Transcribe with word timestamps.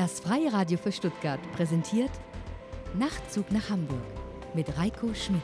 Das 0.00 0.18
Freie 0.18 0.50
Radio 0.50 0.78
für 0.78 0.92
Stuttgart 0.92 1.40
präsentiert 1.52 2.10
Nachtzug 2.98 3.52
nach 3.52 3.68
Hamburg 3.68 4.00
mit 4.54 4.78
Reiko 4.78 5.12
Schmidt. 5.12 5.42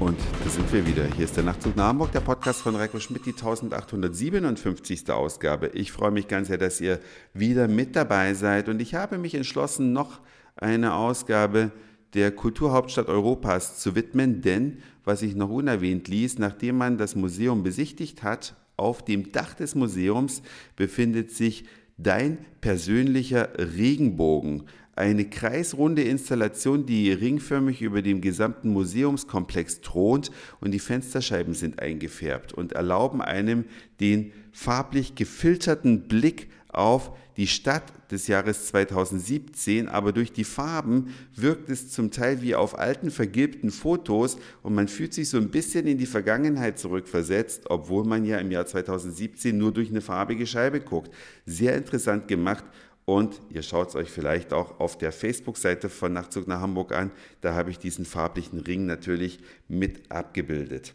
Und 0.00 0.18
da 0.42 0.48
sind 0.48 0.72
wir 0.72 0.86
wieder. 0.86 1.04
Hier 1.04 1.26
ist 1.26 1.36
der 1.36 1.44
Nachtzug 1.44 1.76
nach 1.76 1.88
Hamburg, 1.88 2.12
der 2.12 2.20
Podcast 2.20 2.62
von 2.62 2.76
Reiko 2.76 2.98
Schmidt, 2.98 3.26
die 3.26 3.32
1857. 3.32 5.10
Ausgabe. 5.10 5.66
Ich 5.74 5.92
freue 5.92 6.12
mich 6.12 6.28
ganz 6.28 6.48
sehr, 6.48 6.56
dass 6.56 6.80
ihr 6.80 6.98
wieder 7.34 7.68
mit 7.68 7.94
dabei 7.94 8.32
seid. 8.32 8.70
Und 8.70 8.80
ich 8.80 8.94
habe 8.94 9.18
mich 9.18 9.34
entschlossen, 9.34 9.92
noch 9.92 10.20
eine 10.56 10.94
Ausgabe 10.94 11.72
der 12.14 12.30
Kulturhauptstadt 12.30 13.08
Europas 13.08 13.78
zu 13.78 13.94
widmen, 13.94 14.40
denn 14.40 14.78
was 15.04 15.22
ich 15.22 15.34
noch 15.34 15.50
unerwähnt 15.50 16.08
ließ, 16.08 16.38
nachdem 16.38 16.78
man 16.78 16.98
das 16.98 17.14
Museum 17.14 17.62
besichtigt 17.62 18.22
hat, 18.22 18.54
auf 18.76 19.04
dem 19.04 19.32
Dach 19.32 19.54
des 19.54 19.74
Museums 19.74 20.42
befindet 20.76 21.30
sich 21.30 21.64
dein 21.98 22.38
persönlicher 22.60 23.50
Regenbogen. 23.58 24.64
Eine 24.96 25.26
kreisrunde 25.26 26.02
Installation, 26.02 26.86
die 26.86 27.12
ringförmig 27.12 27.82
über 27.82 28.00
dem 28.00 28.22
gesamten 28.22 28.70
Museumskomplex 28.70 29.82
thront 29.82 30.30
und 30.60 30.70
die 30.70 30.78
Fensterscheiben 30.78 31.52
sind 31.52 31.80
eingefärbt 31.80 32.54
und 32.54 32.72
erlauben 32.72 33.20
einem 33.20 33.66
den 34.00 34.32
farblich 34.52 35.14
gefilterten 35.14 36.08
Blick 36.08 36.48
auf 36.68 37.12
die 37.36 37.46
Stadt 37.46 37.92
des 38.10 38.26
Jahres 38.26 38.68
2017, 38.68 39.88
aber 39.88 40.12
durch 40.12 40.32
die 40.32 40.44
Farben 40.44 41.14
wirkt 41.34 41.68
es 41.68 41.90
zum 41.90 42.10
Teil 42.10 42.40
wie 42.40 42.54
auf 42.54 42.78
alten 42.78 43.10
vergilbten 43.10 43.70
Fotos 43.70 44.38
und 44.62 44.74
man 44.74 44.88
fühlt 44.88 45.12
sich 45.12 45.28
so 45.28 45.36
ein 45.36 45.50
bisschen 45.50 45.86
in 45.86 45.98
die 45.98 46.06
Vergangenheit 46.06 46.78
zurückversetzt, 46.78 47.68
obwohl 47.68 48.04
man 48.04 48.24
ja 48.24 48.38
im 48.38 48.50
Jahr 48.50 48.64
2017 48.64 49.58
nur 49.58 49.72
durch 49.72 49.90
eine 49.90 50.00
farbige 50.00 50.46
Scheibe 50.46 50.80
guckt. 50.80 51.10
Sehr 51.44 51.76
interessant 51.76 52.28
gemacht 52.28 52.64
und 53.06 53.40
ihr 53.50 53.62
schaut 53.62 53.88
es 53.88 53.94
euch 53.94 54.10
vielleicht 54.10 54.52
auch 54.52 54.80
auf 54.80 54.98
der 54.98 55.12
Facebook-Seite 55.12 55.88
von 55.88 56.12
Nachtzug 56.12 56.48
nach 56.48 56.60
Hamburg 56.60 56.92
an. 56.92 57.12
Da 57.40 57.54
habe 57.54 57.70
ich 57.70 57.78
diesen 57.78 58.04
farblichen 58.04 58.58
Ring 58.58 58.84
natürlich 58.84 59.38
mit 59.68 60.10
abgebildet. 60.10 60.92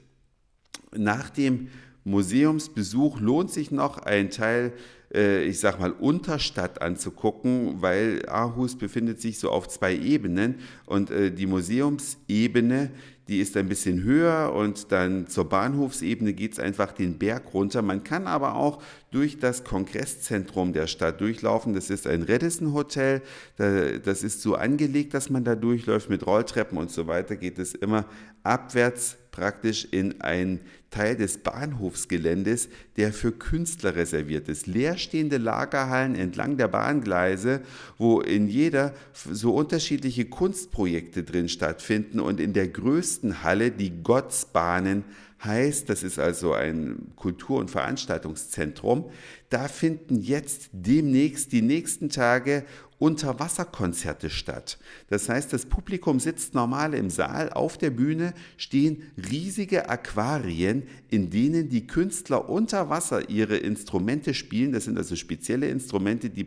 Nach 0.94 1.30
dem 1.30 1.70
Museumsbesuch 2.04 3.20
lohnt 3.22 3.50
sich 3.50 3.72
noch 3.72 3.98
ein 4.00 4.30
Teil, 4.30 4.74
äh, 5.14 5.44
ich 5.44 5.60
sag 5.60 5.80
mal, 5.80 5.92
Unterstadt 5.92 6.82
anzugucken, 6.82 7.82
weil 7.82 8.28
Aarhus 8.28 8.78
befindet 8.78 9.22
sich 9.22 9.40
so 9.40 9.50
auf 9.50 9.70
zwei 9.70 9.96
Ebenen 9.96 10.56
und 10.86 11.12
äh, 11.12 11.32
die 11.32 11.46
Museumsebene, 11.46 12.92
die 13.30 13.40
ist 13.40 13.56
ein 13.56 13.70
bisschen 13.70 14.04
höher 14.04 14.52
und 14.54 14.92
dann 14.92 15.28
zur 15.28 15.48
Bahnhofsebene 15.48 16.34
geht 16.34 16.54
es 16.54 16.60
einfach 16.60 16.92
den 16.92 17.18
Berg 17.18 17.54
runter. 17.54 17.82
Man 17.82 18.04
kann 18.04 18.28
aber 18.28 18.56
auch 18.56 18.82
durch 19.12 19.40
das 19.40 19.66
Kongresszentrum 19.66 20.72
der 20.72 20.88
Stadt 20.88 21.20
durchlaufen. 21.20 21.74
Das 21.74 21.90
ist 21.90 22.08
ein 22.08 22.24
Redison 22.24 22.74
Hotel. 22.74 23.22
Das 23.58 24.24
ist 24.24 24.42
so 24.42 24.56
angelegt, 24.56 25.14
dass 25.14 25.30
man 25.30 25.44
da 25.44 25.56
durchläuft 25.56 26.10
mit 26.10 26.26
Rolltreppen 26.26 26.78
und 26.78 26.92
so 26.92 27.08
weiter. 27.08 27.36
Geht 27.36 27.60
es 27.60 27.76
immer 27.76 28.06
abwärts 28.44 29.18
praktisch 29.32 29.86
in 29.92 30.22
einen 30.22 30.62
Teil 30.90 31.16
des 31.16 31.38
Bahnhofsgeländes, 31.38 32.70
der 32.98 33.14
für 33.14 33.32
Künstler 33.32 33.96
reserviert 33.96 34.50
ist. 34.50 34.68
Leerstehende 34.68 35.38
Lagerhallen 35.38 36.16
entlang 36.16 36.58
der 36.58 36.68
Bahngleise, 36.68 37.62
wo 37.98 38.20
in 38.20 38.48
jeder 38.48 38.94
so 39.14 39.56
unterschiedliche 39.56 40.26
Kunstprojekte 40.26 41.24
drin 41.24 41.48
stattfinden 41.48 42.20
und 42.20 42.40
in 42.40 42.54
der 42.54 42.68
größten 42.68 43.44
Halle, 43.44 43.72
die 43.72 44.04
Gottsbahnen 44.04 45.06
heißt, 45.44 45.90
das 45.90 46.04
ist 46.04 46.20
also 46.20 46.54
ein 46.54 47.12
Kultur- 47.16 47.60
und 47.60 47.72
Veranstaltungszentrum, 47.72 49.10
da 49.50 49.68
finden 49.68 50.22
jetzt 50.22 50.70
demnächst 50.72 51.52
die 51.52 51.62
nächsten 51.62 52.10
Tage 52.10 52.66
Unterwasserkonzerte 53.00 54.30
statt. 54.30 54.78
Das 55.08 55.28
heißt, 55.28 55.52
das 55.52 55.66
Publikum 55.66 56.20
sitzt 56.20 56.54
normal 56.54 56.94
im 56.94 57.10
Saal, 57.10 57.52
auf 57.52 57.80
der 57.80 57.90
Bühne 57.90 58.36
stehen 58.58 59.12
riesige 59.18 59.90
Aquarien, 59.90 60.84
in 61.10 61.32
denen 61.32 61.70
die 61.70 61.88
Künstler 61.88 62.48
unter 62.48 62.90
Wasser 62.90 63.28
ihre 63.30 63.58
Instrumente 63.58 64.36
spielen. 64.36 64.72
Das 64.72 64.86
sind 64.86 65.00
also 65.00 65.16
spezielle 65.16 65.68
Instrumente, 65.68 66.30
die 66.30 66.46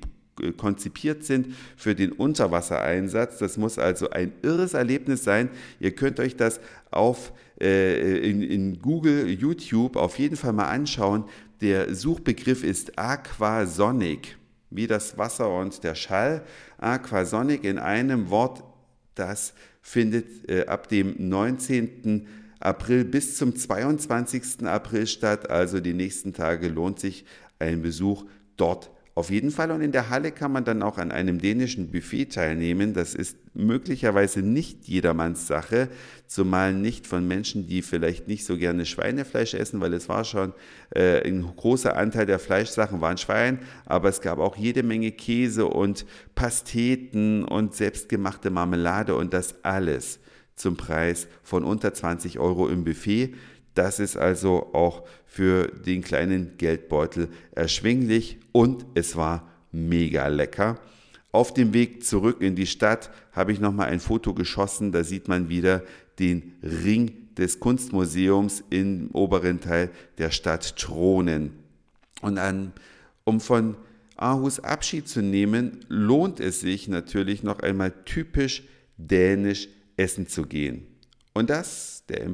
konzipiert 0.56 1.25
sind 1.25 1.55
für 1.77 1.95
den 1.95 2.12
Unterwassereinsatz. 2.12 3.39
Das 3.39 3.56
muss 3.56 3.78
also 3.78 4.11
ein 4.11 4.33
irres 4.43 4.75
Erlebnis 4.75 5.25
sein. 5.25 5.50
Ihr 5.81 5.95
könnt 5.95 6.21
euch 6.21 6.37
das 6.37 6.61
auf, 6.91 7.33
äh, 7.61 8.28
in, 8.28 8.43
in 8.43 8.81
Google, 8.81 9.28
YouTube 9.28 9.97
auf 9.97 10.19
jeden 10.19 10.37
Fall 10.37 10.53
mal 10.53 10.69
anschauen. 10.69 11.25
Der 11.61 11.94
Suchbegriff 11.94 12.65
ist 12.65 12.99
Aquasonic 12.99 14.37
wie 14.75 14.87
das 14.89 15.17
Wasser 15.17 15.56
und 15.56 15.84
der 15.84 15.94
Schall. 15.94 16.43
Aquasonic 16.78 17.65
in 17.65 17.78
einem 17.78 18.28
Wort, 18.28 18.65
das 19.15 19.55
findet 19.81 20.49
äh, 20.49 20.67
ab 20.67 20.89
dem 20.89 21.15
19. 21.17 22.27
April 22.59 23.05
bis 23.05 23.37
zum 23.37 23.55
22. 23.55 24.67
April 24.67 25.06
statt. 25.06 25.49
Also 25.49 25.81
die 25.81 25.94
nächsten 25.94 26.33
Tage 26.33 26.69
lohnt 26.69 26.99
sich 26.99 27.25
ein 27.59 27.83
Besuch 27.83 28.25
dort 28.56 28.91
auf 29.14 29.30
jeden 29.30 29.50
Fall. 29.50 29.70
Und 29.70 29.80
in 29.80 29.92
der 29.92 30.10
Halle 30.10 30.32
kann 30.32 30.52
man 30.52 30.64
dann 30.64 30.82
auch 30.82 30.98
an 30.98 31.12
einem 31.12 31.41
dänischen 31.41 31.91
Buffet 31.91 32.26
teilnehmen. 32.26 32.94
Das 32.94 33.14
ist 33.14 33.36
möglicherweise 33.54 34.41
nicht 34.41 34.88
jedermanns 34.88 35.47
Sache, 35.47 35.88
zumal 36.26 36.75
nicht 36.75 37.06
von 37.06 37.26
Menschen, 37.26 37.69
die 37.69 37.82
vielleicht 37.82 38.26
nicht 38.26 38.44
so 38.44 38.56
gerne 38.56 38.86
Schweinefleisch 38.86 39.54
essen, 39.54 39.80
weil 39.80 39.94
es 39.94 40.08
war 40.08 40.25
schon 40.25 40.52
äh, 40.91 41.26
ein 41.26 41.42
großer 41.56 41.97
Anteil 41.97 42.26
der 42.26 42.41
Fleischsachen 42.41 43.00
waren 43.00 43.19
Schwein, 43.19 43.60
aber 43.86 44.08
es 44.08 44.20
gab 44.20 44.38
auch 44.38 44.56
jede 44.56 44.82
Menge 44.82 45.12
Käse 45.12 45.66
und 45.66 46.04
Pasteten 46.34 47.44
und 47.44 47.75
selbstgemachte 47.75 48.50
Marmelade 48.50 49.14
und 49.14 49.32
das 49.32 49.54
alles 49.62 50.19
zum 50.56 50.76
Preis 50.76 51.26
von 51.42 51.64
unter 51.64 51.94
20 51.94 52.38
Euro 52.38 52.69
im 52.69 52.84
Buffet. 52.84 53.34
Das 53.75 53.99
ist 53.99 54.17
also 54.17 54.73
auch 54.73 55.03
für 55.27 55.67
den 55.67 56.03
kleinen 56.03 56.57
Geldbeutel 56.59 57.29
erschwinglich 57.53 58.39
und 58.53 58.87
es 58.95 59.17
war 59.17 59.51
mega 59.73 60.29
lecker. 60.29 60.79
Auf 61.33 61.53
dem 61.53 61.75
Weg 61.75 62.05
zurück 62.05 62.41
in 62.41 62.55
die 62.55 62.67
Stadt 62.67 63.11
habe 63.33 63.53
ich 63.53 63.59
nochmal 63.59 63.89
ein 63.89 63.99
Foto 63.99 64.35
geschossen. 64.35 64.93
Da 64.93 65.03
sieht 65.03 65.27
man 65.27 65.49
wieder 65.49 65.83
den 66.21 66.53
Ring 66.62 67.35
des 67.37 67.59
Kunstmuseums 67.59 68.62
im 68.71 69.11
oberen 69.12 69.61
Teil 69.61 69.91
der 70.19 70.31
Stadt 70.31 70.77
thronen. 70.77 71.51
Und 72.21 72.39
an, 72.39 72.73
um 73.25 73.41
von 73.41 73.77
Aarhus 74.17 74.61
Abschied 74.61 75.09
zu 75.09 75.23
nehmen, 75.23 75.81
lohnt 75.89 76.39
es 76.39 76.61
sich 76.61 76.87
natürlich 76.87 77.43
noch 77.43 77.59
einmal 77.59 77.93
typisch 78.05 78.62
dänisch 78.97 79.69
essen 79.97 80.29
zu 80.29 80.45
gehen. 80.45 80.87
Und 81.34 81.50
das, 81.50 82.05
der, 82.09 82.27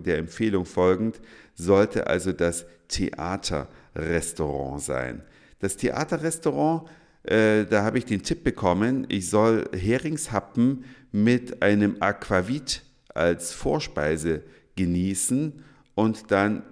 der 0.00 0.18
Empfehlung 0.18 0.66
folgend, 0.66 1.20
sollte 1.54 2.06
also 2.06 2.32
das 2.32 2.66
Theaterrestaurant 2.88 4.82
sein. 4.82 5.22
Das 5.58 5.76
Theaterrestaurant, 5.78 6.88
äh, 7.22 7.64
da 7.64 7.82
habe 7.82 7.98
ich 7.98 8.04
den 8.04 8.22
Tipp 8.22 8.44
bekommen, 8.44 9.06
ich 9.08 9.30
soll 9.30 9.68
Heringshappen 9.72 10.84
mit 11.12 11.62
einem 11.62 11.96
Aquavit 12.00 12.82
als 13.14 13.52
Vorspeise 13.52 14.42
genießen 14.76 15.62
und 15.94 16.30
dann 16.30 16.62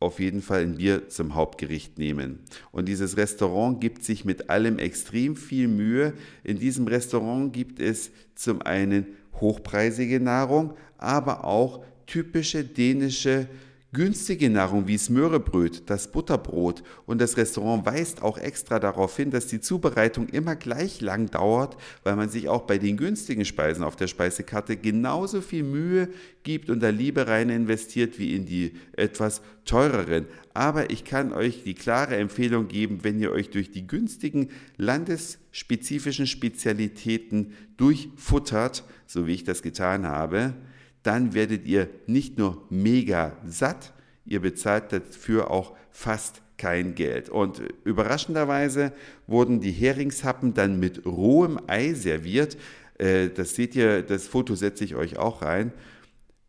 auf 0.00 0.18
jeden 0.18 0.42
Fall 0.42 0.62
ein 0.62 0.76
Bier 0.76 1.08
zum 1.08 1.34
Hauptgericht 1.34 1.98
nehmen. 1.98 2.40
Und 2.72 2.88
dieses 2.88 3.16
Restaurant 3.16 3.80
gibt 3.80 4.02
sich 4.02 4.24
mit 4.24 4.48
allem 4.48 4.78
extrem 4.78 5.36
viel 5.36 5.68
Mühe. 5.68 6.14
In 6.42 6.58
diesem 6.58 6.86
Restaurant 6.86 7.52
gibt 7.52 7.80
es 7.80 8.10
zum 8.34 8.62
einen 8.62 9.06
hochpreisige 9.40 10.20
Nahrung, 10.20 10.74
aber 10.98 11.44
auch 11.44 11.82
typische 12.06 12.64
dänische 12.64 13.46
günstige 13.92 14.50
Nahrung 14.50 14.86
wie 14.86 14.96
Smörebröt, 14.96 15.90
das 15.90 16.12
Butterbrot 16.12 16.84
und 17.06 17.20
das 17.20 17.36
Restaurant 17.36 17.84
weist 17.84 18.22
auch 18.22 18.38
extra 18.38 18.78
darauf 18.78 19.16
hin, 19.16 19.30
dass 19.32 19.48
die 19.48 19.60
Zubereitung 19.60 20.28
immer 20.28 20.54
gleich 20.54 21.00
lang 21.00 21.28
dauert, 21.28 21.76
weil 22.04 22.14
man 22.14 22.28
sich 22.28 22.48
auch 22.48 22.62
bei 22.62 22.78
den 22.78 22.96
günstigen 22.96 23.44
Speisen 23.44 23.82
auf 23.82 23.96
der 23.96 24.06
Speisekarte 24.06 24.76
genauso 24.76 25.40
viel 25.40 25.64
Mühe 25.64 26.08
gibt 26.44 26.70
und 26.70 26.80
da 26.80 26.90
Liebe 26.90 27.26
rein 27.26 27.50
investiert 27.50 28.18
wie 28.20 28.36
in 28.36 28.46
die 28.46 28.74
etwas 28.92 29.42
teureren. 29.64 30.26
Aber 30.54 30.90
ich 30.90 31.04
kann 31.04 31.32
euch 31.32 31.64
die 31.64 31.74
klare 31.74 32.16
Empfehlung 32.16 32.68
geben, 32.68 33.00
wenn 33.02 33.18
ihr 33.18 33.32
euch 33.32 33.50
durch 33.50 33.72
die 33.72 33.88
günstigen 33.88 34.50
landesspezifischen 34.76 36.28
Spezialitäten 36.28 37.54
durchfuttert, 37.76 38.84
so 39.06 39.26
wie 39.26 39.34
ich 39.34 39.44
das 39.44 39.62
getan 39.62 40.06
habe, 40.06 40.54
dann 41.02 41.34
werdet 41.34 41.66
ihr 41.66 41.88
nicht 42.06 42.38
nur 42.38 42.66
mega 42.70 43.36
satt, 43.46 43.92
ihr 44.24 44.40
bezahlt 44.40 44.92
dafür 44.92 45.50
auch 45.50 45.74
fast 45.90 46.42
kein 46.58 46.94
Geld. 46.94 47.30
Und 47.30 47.62
überraschenderweise 47.84 48.92
wurden 49.26 49.60
die 49.60 49.72
Heringshappen 49.72 50.52
dann 50.52 50.78
mit 50.78 51.06
rohem 51.06 51.58
Ei 51.66 51.94
serviert. 51.94 52.58
Äh, 52.98 53.30
das 53.30 53.54
seht 53.54 53.74
ihr, 53.74 54.02
das 54.02 54.28
Foto 54.28 54.54
setze 54.54 54.84
ich 54.84 54.94
euch 54.94 55.18
auch 55.18 55.42
rein. 55.42 55.72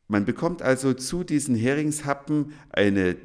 Man 0.10 0.26
bekommt 0.26 0.62
also 0.62 0.94
zu 0.94 1.24
diesen 1.24 1.56
Heringshappen 1.56 2.52
eine 2.72 3.16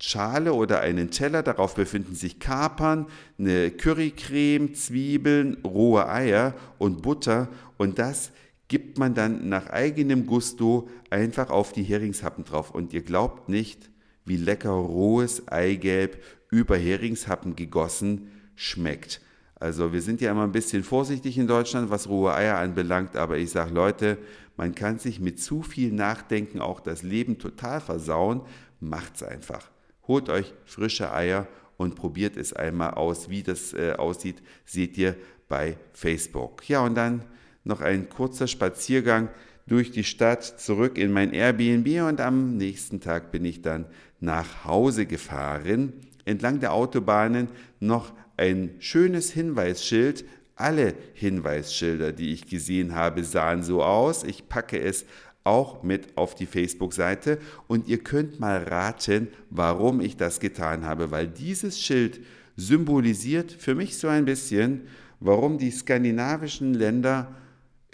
Schale 0.00 0.52
oder 0.52 0.80
einen 0.80 1.10
Teller. 1.10 1.42
Darauf 1.42 1.74
befinden 1.74 2.14
sich 2.14 2.38
Kapern, 2.38 3.06
eine 3.38 3.72
Currycreme, 3.72 4.74
Zwiebeln, 4.74 5.56
rohe 5.64 6.08
Eier 6.08 6.54
und 6.78 7.02
Butter. 7.02 7.48
Und 7.76 7.98
das 7.98 8.30
gibt 8.68 8.98
man 8.98 9.14
dann 9.14 9.48
nach 9.48 9.68
eigenem 9.68 10.26
Gusto 10.26 10.88
einfach 11.10 11.50
auf 11.50 11.72
die 11.72 11.82
Heringshappen 11.82 12.44
drauf. 12.44 12.70
Und 12.70 12.92
ihr 12.92 13.02
glaubt 13.02 13.48
nicht, 13.48 13.90
wie 14.24 14.36
lecker 14.36 14.70
rohes 14.70 15.48
Eigelb 15.48 16.22
über 16.50 16.76
Heringshappen 16.76 17.56
gegossen 17.56 18.30
schmeckt. 18.54 19.20
Also 19.56 19.92
wir 19.92 20.02
sind 20.02 20.20
ja 20.20 20.30
immer 20.30 20.44
ein 20.44 20.52
bisschen 20.52 20.82
vorsichtig 20.82 21.38
in 21.38 21.46
Deutschland, 21.46 21.90
was 21.90 22.08
rohe 22.08 22.34
Eier 22.34 22.58
anbelangt, 22.58 23.16
aber 23.16 23.38
ich 23.38 23.50
sage 23.50 23.72
Leute, 23.72 24.18
man 24.56 24.74
kann 24.74 24.98
sich 24.98 25.20
mit 25.20 25.40
zu 25.40 25.62
viel 25.62 25.92
Nachdenken 25.92 26.60
auch 26.60 26.80
das 26.80 27.02
Leben 27.02 27.38
total 27.38 27.80
versauen. 27.80 28.42
Macht's 28.80 29.22
einfach. 29.22 29.70
Holt 30.06 30.28
euch 30.28 30.52
frische 30.64 31.12
Eier 31.12 31.48
und 31.76 31.96
probiert 31.96 32.36
es 32.36 32.52
einmal 32.52 32.94
aus. 32.94 33.30
Wie 33.30 33.42
das 33.42 33.72
äh, 33.72 33.92
aussieht, 33.92 34.42
seht 34.64 34.96
ihr 34.96 35.16
bei 35.48 35.76
Facebook. 35.92 36.68
Ja, 36.68 36.84
und 36.84 36.94
dann 36.94 37.24
noch 37.64 37.80
ein 37.80 38.08
kurzer 38.08 38.46
Spaziergang 38.46 39.28
durch 39.66 39.90
die 39.90 40.04
Stadt 40.04 40.44
zurück 40.44 40.98
in 40.98 41.12
mein 41.12 41.32
Airbnb 41.32 42.06
und 42.06 42.20
am 42.20 42.56
nächsten 42.56 43.00
Tag 43.00 43.32
bin 43.32 43.44
ich 43.44 43.62
dann 43.62 43.86
nach 44.20 44.64
Hause 44.64 45.06
gefahren. 45.06 45.92
Entlang 46.24 46.60
der 46.60 46.72
Autobahnen 46.72 47.48
noch 47.80 48.12
ein 48.36 48.74
schönes 48.78 49.30
Hinweisschild. 49.30 50.24
Alle 50.56 50.94
Hinweisschilder, 51.14 52.12
die 52.12 52.32
ich 52.32 52.46
gesehen 52.46 52.94
habe, 52.94 53.24
sahen 53.24 53.62
so 53.62 53.82
aus. 53.82 54.22
Ich 54.22 54.48
packe 54.48 54.78
es 54.78 55.04
auch 55.42 55.82
mit 55.82 56.16
auf 56.16 56.34
die 56.34 56.46
Facebook-Seite 56.46 57.38
und 57.66 57.88
ihr 57.88 57.98
könnt 57.98 58.40
mal 58.40 58.62
raten, 58.62 59.28
warum 59.50 60.00
ich 60.00 60.16
das 60.16 60.40
getan 60.40 60.84
habe, 60.84 61.10
weil 61.10 61.26
dieses 61.26 61.80
Schild 61.80 62.20
symbolisiert 62.56 63.52
für 63.52 63.74
mich 63.74 63.98
so 63.98 64.08
ein 64.08 64.24
bisschen, 64.24 64.82
warum 65.20 65.58
die 65.58 65.70
skandinavischen 65.70 66.72
Länder 66.72 67.34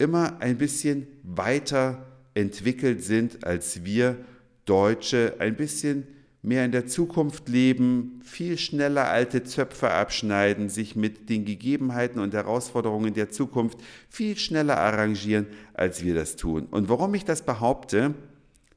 immer 0.00 0.41
ein 0.41 0.58
bisschen 0.58 1.06
weiter 1.23 2.06
entwickelt 2.35 3.02
sind 3.02 3.44
als 3.44 3.85
wir 3.85 4.17
Deutsche, 4.64 5.35
ein 5.38 5.56
bisschen 5.56 6.06
mehr 6.43 6.64
in 6.64 6.73
der 6.73 6.87
Zukunft 6.87 7.49
leben, 7.49 8.20
viel 8.25 8.56
schneller 8.56 9.08
alte 9.08 9.44
Zöpfe 9.44 9.91
abschneiden, 9.91 10.70
sich 10.70 10.97
mit 10.97 11.29
den 11.29 11.44
Gegebenheiten 11.44 12.19
und 12.19 12.32
Herausforderungen 12.32 13.12
der 13.12 13.31
Zukunft 13.31 13.79
viel 14.08 14.38
schneller 14.38 14.79
arrangieren, 14.79 15.47
als 15.75 16.03
wir 16.03 16.14
das 16.14 16.37
tun. 16.37 16.67
Und 16.70 16.88
warum 16.88 17.14
ich 17.14 17.25
das 17.26 17.43
behaupte, 17.43 18.14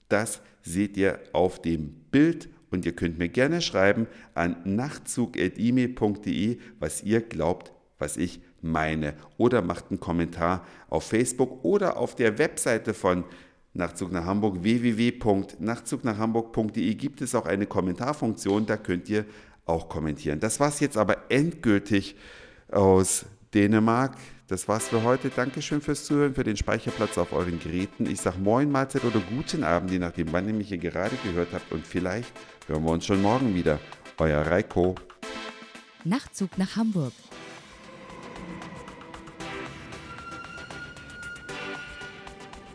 das 0.09 0.41
seht 0.61 0.97
ihr 0.97 1.19
auf 1.31 1.61
dem 1.61 1.93
Bild 2.11 2.49
und 2.69 2.85
ihr 2.85 2.93
könnt 2.93 3.17
mir 3.17 3.29
gerne 3.29 3.61
schreiben 3.61 4.07
an 4.33 4.57
nachtzug.email.de, 4.65 6.57
was 6.79 7.03
ihr 7.03 7.21
glaubt, 7.21 7.71
was 7.97 8.17
ich 8.17 8.41
meine. 8.63 9.13
Oder 9.37 9.61
macht 9.61 9.85
einen 9.89 9.99
Kommentar 9.99 10.65
auf 10.89 11.03
Facebook 11.05 11.63
oder 11.63 11.97
auf 11.97 12.15
der 12.15 12.37
Webseite 12.37 12.93
von 12.93 13.25
Nachtzug 13.73 14.11
nach 14.11 14.25
Hamburg, 14.25 14.61
www.nachtzugnachhamburg.de 14.61 16.93
gibt 16.93 17.21
es 17.21 17.33
auch 17.33 17.47
eine 17.47 17.65
Kommentarfunktion, 17.65 18.67
da 18.67 18.77
könnt 18.77 19.09
ihr 19.09 19.25
auch 19.65 19.89
kommentieren. 19.89 20.39
Das 20.39 20.59
war 20.59 20.69
es 20.69 20.79
jetzt 20.79 20.97
aber 20.97 21.31
endgültig 21.31 22.15
aus 22.71 23.25
Dänemark. 23.53 24.15
Das 24.47 24.67
war's 24.67 24.89
für 24.89 25.03
heute. 25.03 25.29
Dankeschön 25.29 25.79
fürs 25.81 26.05
Zuhören, 26.05 26.35
für 26.35 26.43
den 26.43 26.57
Speicherplatz 26.57 27.17
auf 27.17 27.31
euren 27.33 27.59
Geräten. 27.59 28.05
Ich 28.05 28.21
sage 28.21 28.37
Moin, 28.39 28.71
Mahlzeit 28.71 29.03
oder 29.05 29.21
guten 29.21 29.63
Abend, 29.63 29.89
je 29.89 29.97
nachdem, 29.99 30.31
wann 30.31 30.47
ihr 30.47 30.53
mich 30.53 30.67
hier 30.67 30.77
gerade 30.77 31.15
gehört 31.23 31.49
habt. 31.53 31.71
Und 31.71 31.87
vielleicht 31.87 32.31
hören 32.67 32.83
wir 32.83 32.91
uns 32.91 33.05
schon 33.05 33.21
morgen 33.21 33.55
wieder. 33.55 33.79
Euer 34.19 34.45
Reiko. 34.45 34.95
Nachtzug 36.03 36.57
nach 36.57 36.75
Hamburg. 36.75 37.13